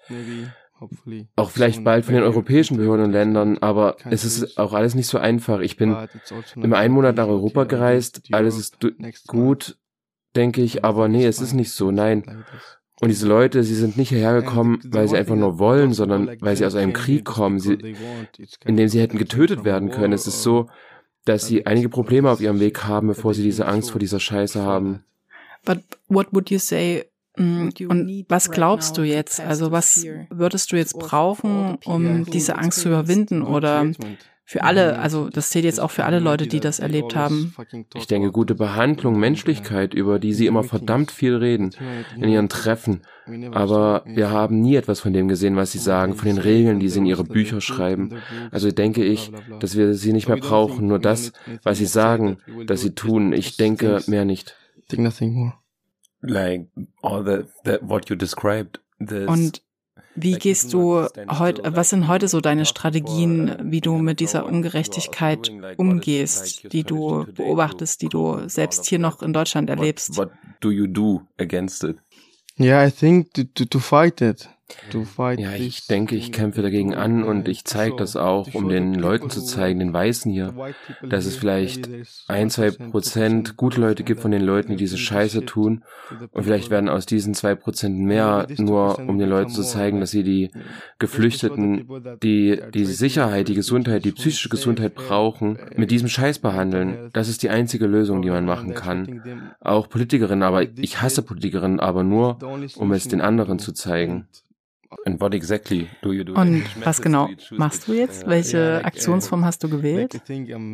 [1.35, 5.09] auch vielleicht bald von den europäischen Behörden und Ländern, aber es ist auch alles nicht
[5.09, 5.61] so einfach.
[5.61, 5.97] Ich bin
[6.57, 8.79] im einen Monat nach Europa gereist, alles ist
[9.27, 9.79] gut,
[10.37, 12.45] denke ich, aber nee, es ist nicht so, nein.
[13.01, 16.57] Und diese Leute, sie sind nicht hierher gekommen, weil sie einfach nur wollen, sondern weil
[16.57, 17.79] sie aus einem Krieg kommen, sie,
[18.65, 20.13] in dem sie hätten getötet werden können.
[20.13, 20.69] Es ist so,
[21.25, 24.63] dass sie einige Probleme auf ihrem Weg haben, bevor sie diese Angst vor dieser Scheiße
[24.63, 25.05] haben.
[25.65, 27.05] But what would you say
[27.37, 29.41] mm, und was glaubst du jetzt?
[29.41, 33.87] Also was würdest du jetzt brauchen, um diese Angst zu überwinden oder
[34.47, 37.55] für alle, also das zählt jetzt auch für alle Leute, die das erlebt haben.
[37.95, 41.71] Ich denke, gute Behandlung, Menschlichkeit, über die sie immer verdammt viel reden
[42.17, 43.01] in ihren Treffen.
[43.53, 46.91] Aber wir haben nie etwas von dem gesehen, was sie sagen, von den Regeln, die
[46.91, 48.17] sie in ihre Bücher schreiben.
[48.51, 52.83] Also denke ich, dass wir sie nicht mehr brauchen, nur das, was sie sagen, dass
[52.83, 53.33] sie tun.
[53.33, 54.57] Ich denke mehr nicht
[54.95, 55.55] think nothing more.
[56.23, 56.69] Like
[57.03, 58.81] all the, the what you described.
[58.99, 59.63] Und
[60.17, 65.51] wie gehst du heute, was sind heute so deine Strategien, wie du mit dieser Ungerechtigkeit
[65.77, 70.17] umgehst, die du beobachtest, die du selbst hier noch in Deutschland erlebst?
[70.17, 71.97] What, what do you do against it?
[72.59, 74.49] Yeah, I think to, to, to fight it.
[75.37, 79.29] Ja, ich denke, ich kämpfe dagegen an und ich zeige das auch, um den Leuten
[79.29, 80.55] zu zeigen, den Weißen hier,
[81.03, 81.89] dass es vielleicht
[82.29, 85.85] ein, zwei Prozent gute Leute gibt von den Leuten, die diese Scheiße tun.
[86.33, 90.13] Und vielleicht werden aus diesen zwei Prozent mehr, nur um den Leuten zu zeigen, dass
[90.13, 90.51] sie die
[90.99, 91.87] Geflüchteten,
[92.23, 97.11] die die Sicherheit, die Gesundheit, die psychische Gesundheit brauchen, mit diesem Scheiß behandeln.
[97.13, 99.53] Das ist die einzige Lösung, die man machen kann.
[99.61, 102.39] Auch Politikerinnen, aber ich hasse Politikerinnen, aber nur,
[102.77, 104.27] um es den anderen zu zeigen.
[105.05, 106.35] And what exactly do you do?
[106.35, 108.27] Und was genau machst du jetzt?
[108.27, 110.21] Welche Aktionsform hast du gewählt?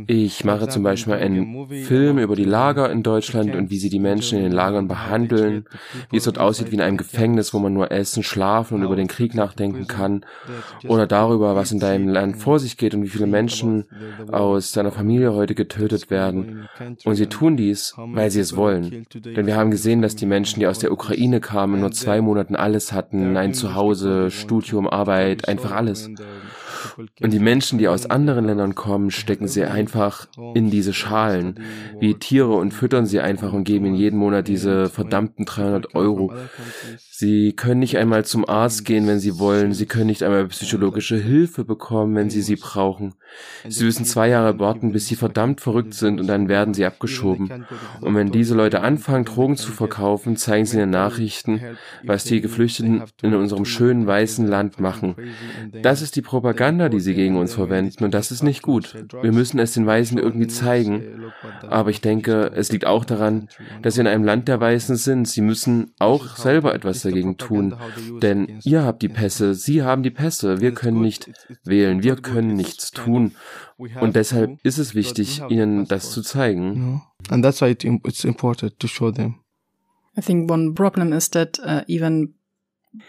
[0.06, 3.98] Ich mache zum Beispiel einen Film über die Lager in Deutschland und wie sie die
[3.98, 5.64] Menschen in den Lagern behandeln,
[6.11, 8.96] wie es dort aussieht wie in einem Gefängnis, wo man nur essen, schlafen und über
[8.96, 10.24] den Krieg nachdenken kann,
[10.87, 13.85] oder darüber, was in deinem Land vor sich geht und wie viele Menschen
[14.30, 16.68] aus deiner Familie heute getötet werden.
[17.04, 19.06] Und sie tun dies, weil sie es wollen.
[19.14, 22.56] Denn wir haben gesehen, dass die Menschen, die aus der Ukraine kamen, nur zwei Monaten
[22.56, 26.11] alles hatten, ein Zuhause, Studium, Arbeit, einfach alles.
[27.21, 31.61] Und die Menschen, die aus anderen Ländern kommen, stecken sie einfach in diese Schalen
[31.99, 36.33] wie Tiere und füttern sie einfach und geben ihnen jeden Monat diese verdammten 300 Euro.
[36.97, 39.75] Sie können nicht einmal zum Arzt gehen, wenn sie wollen.
[39.75, 43.14] Sie können nicht einmal psychologische Hilfe bekommen, wenn sie sie brauchen.
[43.69, 47.66] Sie müssen zwei Jahre warten, bis sie verdammt verrückt sind und dann werden sie abgeschoben.
[48.01, 51.61] Und wenn diese Leute anfangen, Drogen zu verkaufen, zeigen sie in den Nachrichten,
[52.05, 55.14] was die Geflüchteten in unserem schönen weißen Land machen.
[55.83, 58.94] Das ist die Propaganda, die sie gegen uns verwenden und das ist nicht gut.
[59.22, 61.33] Wir müssen es den Weißen irgendwie zeigen.
[61.62, 63.48] Aber ich denke, es liegt auch daran,
[63.83, 65.28] dass wir in einem Land der Weißen sind.
[65.28, 67.74] Sie müssen auch selber etwas dagegen tun.
[68.22, 70.61] Denn ihr habt die Pässe, sie haben die Pässe.
[70.61, 71.30] Wir können nicht
[71.64, 73.33] wählen, wir können nichts tun.
[73.78, 77.02] Und deshalb ist es wichtig, ihnen das zu zeigen.
[77.28, 79.37] And that's why it's important to show them.
[80.16, 82.35] I think one problem is that uh, even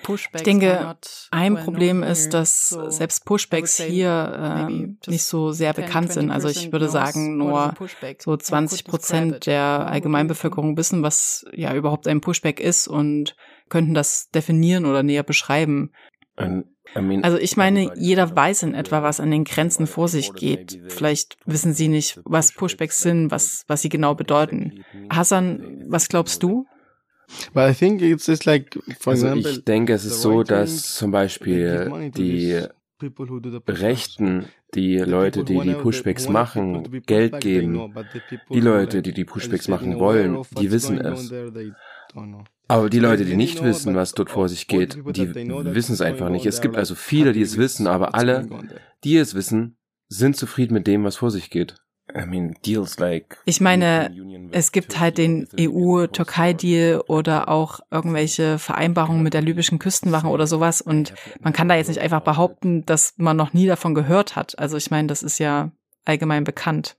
[0.07, 0.95] ich denke,
[1.31, 6.29] ein Problem ist, dass selbst Pushbacks hier äh, nicht so sehr bekannt sind.
[6.29, 7.73] Also ich würde sagen, nur
[8.19, 13.35] so 20 Prozent der Allgemeinbevölkerung wissen, was ja überhaupt ein Pushback ist und
[13.69, 15.91] könnten das definieren oder näher beschreiben.
[17.23, 20.79] Also ich meine, jeder weiß in etwa, was an den Grenzen vor sich geht.
[20.89, 24.83] Vielleicht wissen Sie nicht, was Pushbacks sind, was, was sie genau bedeuten.
[25.09, 26.65] Hassan, was glaubst du?
[29.05, 32.61] Also ich denke, es ist so, dass zum Beispiel die
[33.67, 37.93] Rechten, die Leute, die die Pushbacks machen, Geld geben.
[38.51, 41.33] Die Leute, die die Pushbacks machen wollen, die wissen es.
[42.67, 46.29] Aber die Leute, die nicht wissen, was dort vor sich geht, die wissen es einfach
[46.29, 46.45] nicht.
[46.45, 48.47] Es gibt also viele, die es wissen, aber alle,
[49.03, 51.75] die es wissen, sind zufrieden mit dem, was vor sich geht.
[53.45, 54.11] Ich meine,
[54.51, 60.81] es gibt halt den EU-Türkei-Deal oder auch irgendwelche Vereinbarungen mit der libyschen Küstenwache oder sowas
[60.81, 64.57] und man kann da jetzt nicht einfach behaupten, dass man noch nie davon gehört hat.
[64.59, 65.71] Also ich meine, das ist ja
[66.05, 66.97] allgemein bekannt.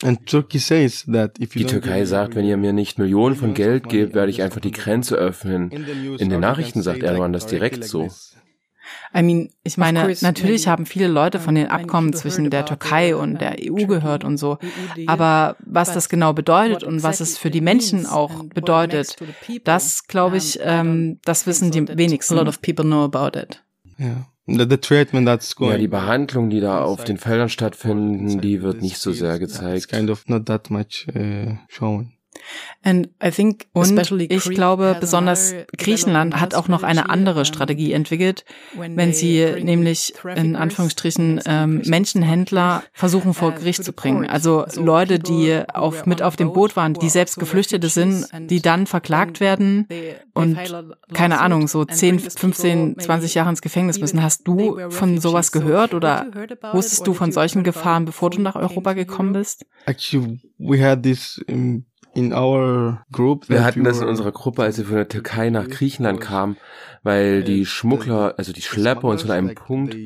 [0.00, 4.70] Die Türkei sagt, wenn ihr mir nicht Millionen von Geld gebt, werde ich einfach die
[4.70, 5.70] Grenze öffnen.
[5.70, 8.08] In den Nachrichten sagt Erdogan das direkt so.
[9.14, 13.40] I mean, ich meine, natürlich haben viele Leute von den Abkommen zwischen der Türkei und
[13.40, 14.58] der EU gehört und so.
[15.06, 19.16] Aber was das genau bedeutet und was es für die Menschen auch bedeutet,
[19.64, 22.34] das glaube ich, ähm, das wissen die wenigsten.
[22.34, 23.62] A lot of people know about it.
[23.98, 24.26] Ja.
[24.48, 24.64] Ja,
[25.76, 29.88] die Behandlung, die da auf den Feldern stattfinden, die wird nicht so sehr gezeigt.
[29.88, 32.14] Kind of not that much uh, shown.
[32.82, 38.44] And I think, und ich glaube, besonders Griechenland hat auch noch eine andere Strategie entwickelt,
[38.74, 44.26] wenn sie nämlich in Anführungsstrichen ähm, Menschenhändler versuchen vor Gericht zu bringen.
[44.26, 48.86] Also Leute, die auf, mit auf dem Boot waren, die selbst Geflüchtete sind, die dann
[48.86, 49.86] verklagt werden
[50.34, 50.58] und
[51.12, 54.22] keine Ahnung, so 10, 15, 20 Jahre ins Gefängnis müssen.
[54.22, 56.26] Hast du von sowas gehört oder
[56.72, 59.66] wusstest du von solchen Gefahren, bevor du nach Europa gekommen bist?
[59.86, 61.40] Actually, we had this
[63.48, 66.56] wir hatten das in unserer Gruppe, als wir von der Türkei nach Griechenland kamen,
[67.02, 69.96] weil die Schmuggler, also die Schlepper uns von einem Punkt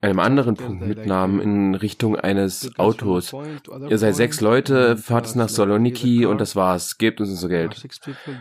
[0.00, 3.34] einem anderen Punkt mitnahmen in Richtung eines Autos.
[3.88, 6.98] Ihr seid sechs Leute, fahrt es nach Saloniki und das war's.
[6.98, 7.82] Gebt uns unser Geld.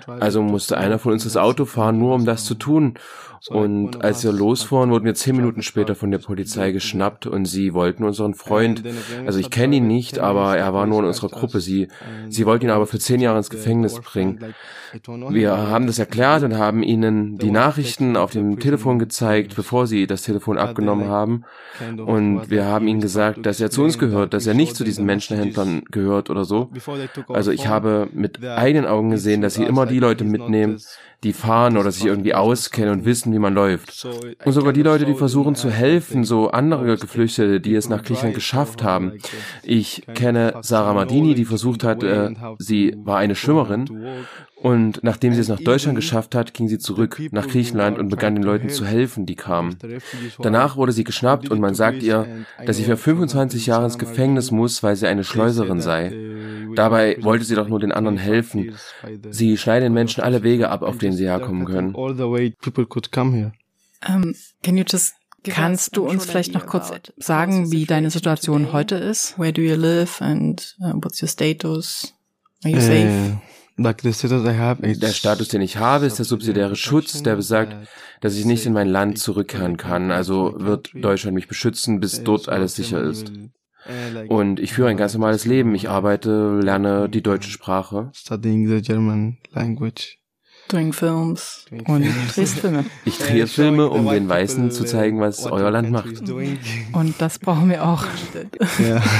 [0.05, 2.93] Also musste einer von uns das Auto fahren, nur um das zu tun.
[3.49, 7.73] Und als wir losfuhren, wurden wir zehn Minuten später von der Polizei geschnappt und sie
[7.73, 8.83] wollten unseren Freund,
[9.25, 11.59] also ich kenne ihn nicht, aber er war nur in unserer Gruppe.
[11.59, 11.87] Sie,
[12.29, 14.53] sie wollten ihn aber für zehn Jahre ins Gefängnis bringen.
[15.29, 20.07] Wir haben das erklärt und haben ihnen die Nachrichten auf dem Telefon gezeigt, bevor sie
[20.07, 21.43] das Telefon abgenommen haben.
[21.79, 25.05] Und wir haben ihnen gesagt, dass er zu uns gehört, dass er nicht zu diesen
[25.05, 26.71] Menschenhändlern gehört oder so.
[27.29, 30.79] Also ich habe mit eigenen Augen gesehen, dass sie immer die Leute mitnehmen,
[31.23, 34.07] die fahren oder sich irgendwie auskennen und wissen, wie man läuft.
[34.45, 38.35] Und sogar die Leute, die versuchen zu helfen, so andere Geflüchtete, die es nach Griechenland
[38.35, 39.13] geschafft haben.
[39.63, 44.25] Ich kenne Sarah Mardini, die versucht hat, äh, sie war eine Schwimmerin
[44.61, 48.33] und nachdem sie es nach Deutschland geschafft hat, ging sie zurück nach Griechenland und begann
[48.33, 49.77] den Leuten zu helfen, die kamen.
[50.39, 54.49] Danach wurde sie geschnappt und man sagt ihr, dass sie für 25 Jahre ins Gefängnis
[54.49, 56.11] muss, weil sie eine Schleuserin sei.
[56.75, 58.75] Dabei wollte sie doch nur den anderen helfen.
[59.29, 61.93] Sie schneiden Menschen alle Wege ab, auf denen sie herkommen können.
[64.07, 68.95] Um, can you just Kannst du uns vielleicht noch kurz sagen, wie deine Situation heute
[68.95, 69.39] ist?
[69.39, 72.13] Where do you live and uh, what's your status?
[72.65, 73.39] Are you safe?
[73.77, 77.75] Der Status, den ich habe, ist der subsidiäre Schutz, der besagt,
[78.21, 80.11] dass ich nicht in mein Land zurückkehren kann.
[80.11, 83.31] Also wird Deutschland mich beschützen, bis dort alles sicher ist.
[84.27, 85.75] Und ich führe ein ganz normales Leben.
[85.75, 88.09] Ich arbeite, lerne die deutsche Sprache.
[88.13, 90.17] Studying the German language.
[90.69, 92.83] Doing Films und drehst Filme.
[93.05, 96.29] Ich drehe Filme, um den Weißen zu zeigen, was euer Land macht.
[96.29, 98.05] Und das brauchen wir auch.
[98.79, 99.01] Ja.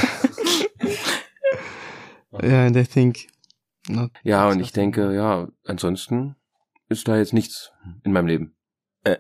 [2.43, 3.27] Ja, and I think
[4.23, 6.35] ja, und ich denke, ja, ansonsten
[6.89, 7.71] ist da jetzt nichts
[8.03, 8.53] in meinem Leben.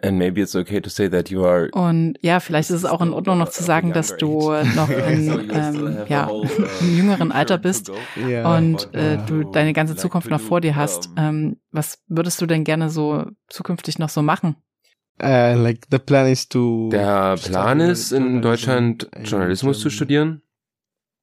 [0.01, 1.69] And maybe it's okay to say that you are.
[1.71, 5.49] Und ja, vielleicht ist es auch in Ordnung noch zu sagen, dass du noch in
[5.49, 6.29] ähm, ja,
[6.81, 11.09] im jüngeren Alter bist und äh, du deine ganze Zukunft noch vor dir hast.
[11.15, 14.57] Ähm, was würdest du denn gerne so zukünftig noch so machen?
[15.21, 20.41] Uh, like the plan is to Der Plan ist, in Deutschland Journalismus zu studieren.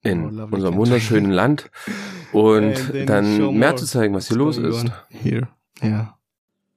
[0.02, 1.70] In unserem wunderschönen Land.
[2.34, 4.86] Und dann mehr zu zeigen, was hier los ist.
[5.08, 5.48] Here.
[5.82, 6.18] Yeah.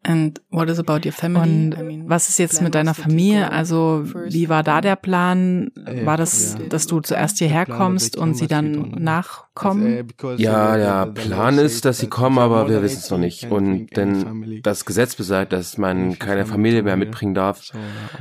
[0.07, 1.41] And what is about your family?
[1.41, 3.51] Und was ist jetzt mit deiner Familie?
[3.51, 5.69] Also wie war da der Plan?
[6.05, 10.07] War das, dass du zuerst hierher kommst und sie dann nachkommen?
[10.37, 13.51] Ja, der Plan ist, dass sie kommen, aber wir wissen es noch nicht.
[13.51, 17.73] Und denn das Gesetz besagt, dass man keine Familie mehr mitbringen darf,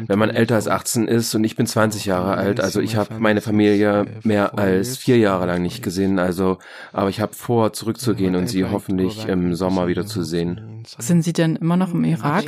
[0.09, 1.37] wenn man älter als 18 ist.
[1.37, 2.61] Und ich bin 20 Jahre alt.
[2.61, 6.19] Also ich habe meine Familie mehr als vier Jahre lang nicht gesehen.
[6.19, 6.59] Also,
[6.93, 10.83] aber ich habe vor, zurückzugehen und sie hoffentlich im Sommer wieder zu sehen.
[10.99, 12.45] Sind sie denn immer noch im Irak?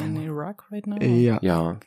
[1.01, 1.39] Ja.
[1.41, 1.81] ja.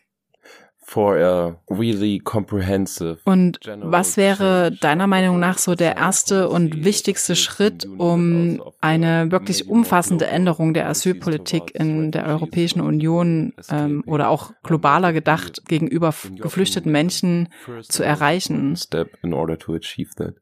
[0.84, 7.38] For a really comprehensive und was wäre deiner Meinung nach so der erste und wichtigste
[7.38, 14.52] Schritt, um eine wirklich umfassende Änderung der Asylpolitik in der Europäischen Union ähm, oder auch
[14.64, 17.48] globaler gedacht gegenüber geflüchteten Menschen
[17.84, 18.76] zu erreichen?
[18.76, 20.34] Step in order to achieve that.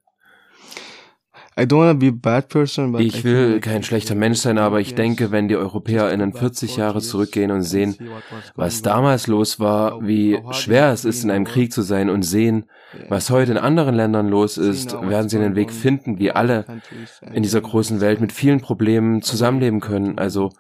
[3.02, 7.52] Ich will kein schlechter Mensch sein, aber ich denke, wenn die EuropäerInnen 40 Jahre zurückgehen
[7.52, 7.96] und sehen,
[8.56, 12.66] was damals los war, wie schwer es ist, in einem Krieg zu sein und sehen,
[13.08, 16.66] was heute in anderen Ländern los ist, werden sie einen Weg finden, wie alle
[17.34, 20.18] in dieser großen Welt mit vielen Problemen zusammenleben können.
[20.18, 20.52] Also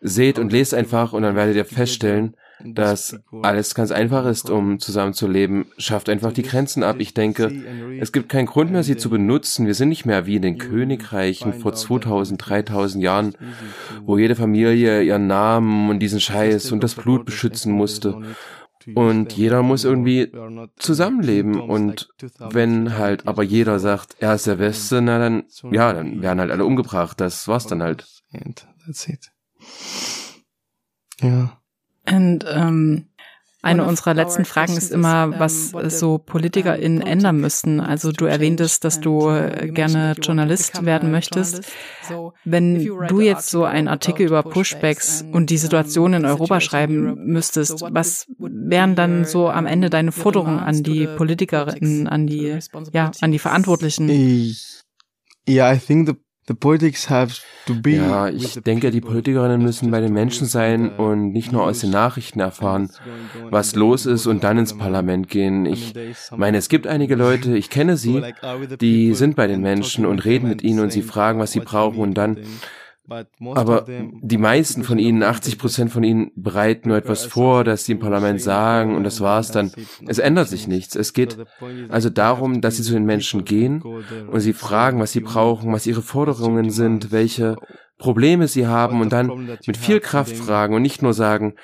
[0.00, 4.78] seht und lest einfach und dann werdet ihr feststellen, dass alles ganz einfach ist, um
[4.78, 5.66] zusammenzuleben.
[5.78, 6.96] Schafft einfach die Grenzen ab.
[6.98, 7.50] Ich denke,
[8.00, 9.66] es gibt keinen Grund mehr, sie zu benutzen.
[9.66, 13.34] Wir sind nicht mehr wie in den Königreichen vor 2000, 3000 Jahren,
[14.04, 18.20] wo jede Familie ihren Namen und diesen Scheiß und das Blut beschützen musste.
[18.94, 20.30] Und jeder muss irgendwie
[20.76, 21.58] zusammenleben.
[21.60, 22.08] Und
[22.50, 26.50] wenn halt aber jeder sagt, er ist der Beste, na dann, ja, dann werden halt
[26.50, 27.20] alle umgebracht.
[27.20, 28.06] Das war's dann halt.
[31.20, 31.60] Ja.
[32.06, 33.06] Und ähm,
[33.64, 37.80] eine unserer letzten Fragen ist immer, was so PolitikerInnen ändern müssten.
[37.80, 41.62] Also du erwähntest, dass du äh, gerne Journalist werden möchtest.
[42.44, 47.82] Wenn du jetzt so einen Artikel über Pushbacks und die Situation in Europa schreiben müsstest,
[47.88, 52.58] was wären dann so am Ende deine Forderungen an die PolitikerInnen, an die,
[52.92, 54.10] ja, an die Verantwortlichen?
[55.48, 56.23] Yeah, I think the
[57.86, 61.90] ja, ich denke, die Politikerinnen müssen bei den Menschen sein und nicht nur aus den
[61.90, 62.90] Nachrichten erfahren,
[63.50, 65.64] was los ist und dann ins Parlament gehen.
[65.64, 65.94] Ich
[66.36, 68.22] meine, es gibt einige Leute, ich kenne sie,
[68.80, 72.00] die sind bei den Menschen und reden mit ihnen und sie fragen, was sie brauchen
[72.00, 72.38] und dann
[73.54, 77.92] aber die meisten von ihnen, 80 Prozent von ihnen, bereiten nur etwas vor, das sie
[77.92, 79.72] im Parlament sagen und das war's dann.
[80.06, 80.96] Es ändert sich nichts.
[80.96, 81.36] Es geht
[81.90, 85.86] also darum, dass sie zu den Menschen gehen und sie fragen, was sie brauchen, was
[85.86, 87.56] ihre Forderungen sind, welche
[87.98, 91.54] Probleme sie haben und dann mit viel Kraft fragen und nicht nur sagen,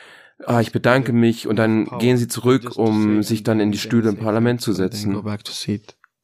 [0.44, 4.10] ah, ich bedanke mich und dann gehen sie zurück, um sich dann in die Stühle
[4.10, 5.16] im Parlament zu setzen.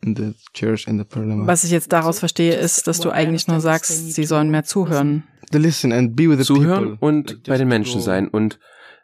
[0.02, 5.24] Was ich jetzt daraus verstehe, ist, dass du eigentlich nur sagst, sie sollen mehr zuhören.
[6.44, 8.58] Zuhören und bei den Menschen sein und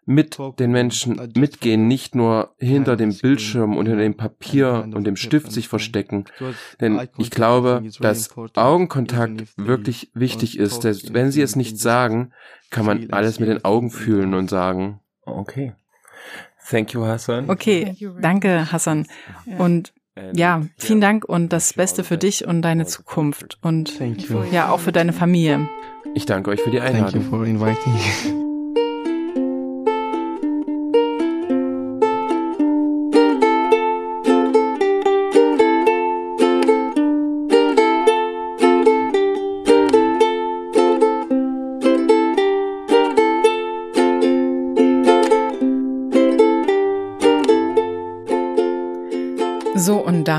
[0.04, 5.52] mit den Menschen mitgehen, nicht nur hinter dem Bildschirm, unter dem Papier und dem Stift
[5.52, 6.24] sich verstecken.
[6.80, 10.84] Denn ich glaube, dass Augenkontakt wirklich wichtig ist.
[10.84, 12.32] Dass, wenn sie es nicht sagen,
[12.70, 15.00] kann man alles mit den Augen fühlen und sagen.
[15.24, 15.74] Okay.
[16.68, 17.50] Thank you, Hassan.
[17.50, 19.06] Okay, danke, Hassan.
[19.58, 19.92] Und
[20.34, 23.98] ja, vielen Dank und das Beste für dich und deine Zukunft und
[24.50, 25.68] ja, auch für deine Familie.
[26.14, 27.24] Ich danke euch für die Einladung.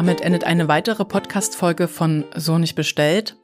[0.04, 3.38] damit endet eine weitere Podcast-Folge von So nicht bestellt.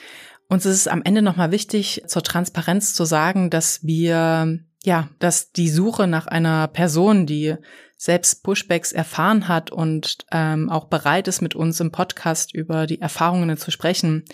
[0.49, 5.53] Uns ist es am Ende nochmal wichtig, zur Transparenz zu sagen, dass wir, ja, dass
[5.53, 7.55] die Suche nach einer Person, die
[7.95, 12.99] selbst Pushbacks erfahren hat und ähm, auch bereit ist, mit uns im Podcast über die
[12.99, 14.25] Erfahrungen zu sprechen,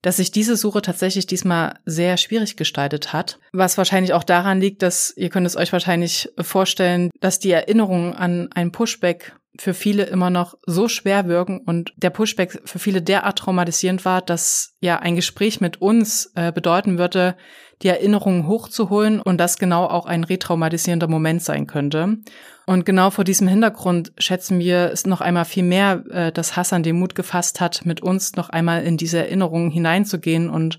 [0.00, 3.40] dass sich diese Suche tatsächlich diesmal sehr schwierig gestaltet hat.
[3.52, 8.14] Was wahrscheinlich auch daran liegt, dass ihr könnt es euch wahrscheinlich vorstellen, dass die Erinnerung
[8.14, 13.02] an ein Pushback für viele immer noch so schwer wirken und der Pushback für viele
[13.02, 17.36] derart traumatisierend war, dass ja ein Gespräch mit uns äh, bedeuten würde,
[17.82, 22.18] die Erinnerungen hochzuholen und das genau auch ein retraumatisierender Moment sein könnte.
[22.66, 26.82] Und genau vor diesem Hintergrund schätzen wir es noch einmal viel mehr, äh, dass Hassan
[26.82, 30.78] den Mut gefasst hat, mit uns noch einmal in diese Erinnerungen hineinzugehen und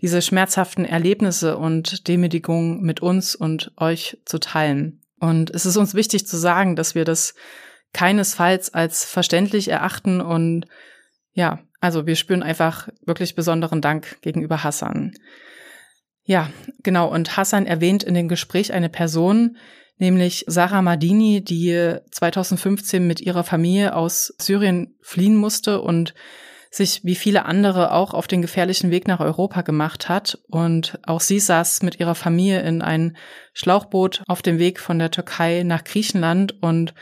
[0.00, 5.00] diese schmerzhaften Erlebnisse und Demütigungen mit uns und euch zu teilen.
[5.20, 7.34] Und es ist uns wichtig zu sagen, dass wir das
[7.92, 10.66] keinesfalls als verständlich erachten und
[11.32, 15.12] ja, also wir spüren einfach wirklich besonderen Dank gegenüber Hassan.
[16.24, 16.50] Ja,
[16.82, 17.08] genau.
[17.08, 19.56] Und Hassan erwähnt in dem Gespräch eine Person,
[19.96, 26.14] nämlich Sarah Madini, die 2015 mit ihrer Familie aus Syrien fliehen musste und
[26.70, 30.38] sich wie viele andere auch auf den gefährlichen Weg nach Europa gemacht hat.
[30.48, 33.16] Und auch sie saß mit ihrer Familie in ein
[33.52, 36.62] Schlauchboot auf dem Weg von der Türkei nach Griechenland.
[36.62, 36.94] Und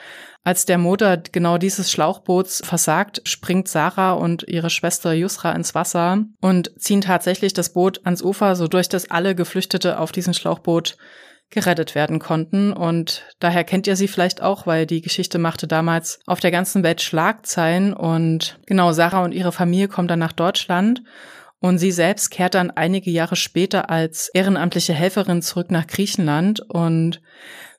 [0.44, 6.24] als der Motor genau dieses Schlauchboots versagt, springt Sarah und ihre Schwester Yusra ins Wasser
[6.40, 10.96] und ziehen tatsächlich das Boot ans Ufer, so durch das alle Geflüchtete auf diesem Schlauchboot
[11.50, 12.72] gerettet werden konnten.
[12.72, 16.82] Und daher kennt ihr sie vielleicht auch, weil die Geschichte machte damals auf der ganzen
[16.82, 17.92] Welt Schlagzeilen.
[17.92, 21.02] Und genau, Sarah und ihre Familie kommen dann nach Deutschland.
[21.58, 27.22] Und sie selbst kehrt dann einige Jahre später als ehrenamtliche Helferin zurück nach Griechenland und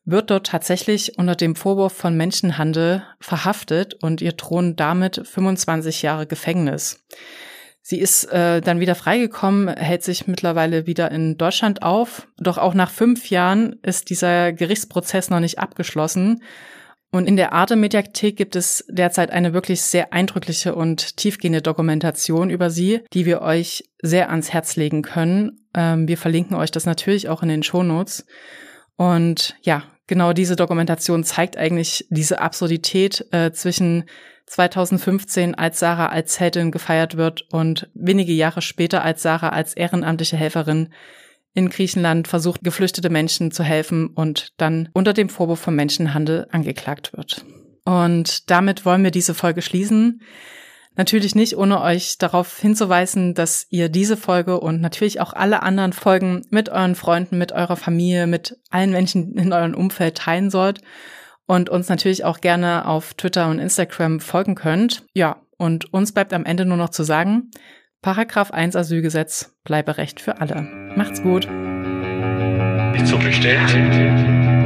[0.03, 6.26] wird dort tatsächlich unter dem Vorwurf von Menschenhandel verhaftet und ihr drohen damit 25 Jahre
[6.26, 7.05] Gefängnis.
[7.89, 12.27] Sie ist äh, dann wieder freigekommen, hält sich mittlerweile wieder in Deutschland auf.
[12.38, 16.43] Doch auch nach fünf Jahren ist dieser Gerichtsprozess noch nicht abgeschlossen.
[17.11, 22.69] Und in der Arte-Mediathek gibt es derzeit eine wirklich sehr eindrückliche und tiefgehende Dokumentation über
[22.69, 25.65] sie, die wir euch sehr ans Herz legen können.
[25.73, 28.25] Ähm, wir verlinken euch das natürlich auch in den Shownotes.
[28.97, 34.03] Und ja, genau diese Dokumentation zeigt eigentlich diese Absurdität äh, zwischen
[34.47, 40.37] 2015 als Sarah als Heldin gefeiert wird und wenige Jahre später als Sarah als ehrenamtliche
[40.37, 40.89] Helferin
[41.53, 47.13] in Griechenland versucht, geflüchtete Menschen zu helfen und dann unter dem Vorwurf von Menschenhandel angeklagt
[47.15, 47.45] wird.
[47.83, 50.21] Und damit wollen wir diese Folge schließen.
[50.95, 55.93] Natürlich nicht, ohne euch darauf hinzuweisen, dass ihr diese Folge und natürlich auch alle anderen
[55.93, 60.81] Folgen mit euren Freunden, mit eurer Familie, mit allen Menschen in eurem Umfeld teilen sollt
[61.47, 65.03] und uns natürlich auch gerne auf Twitter und Instagram folgen könnt.
[65.13, 67.49] Ja, und uns bleibt am Ende nur noch zu sagen,
[68.01, 70.61] Paragraph 1 Asylgesetz, bleibe Recht für alle.
[70.95, 71.49] Macht's gut.
[72.93, 74.56] Nicht so bestellt.